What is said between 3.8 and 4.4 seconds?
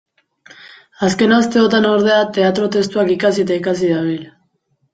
dabil.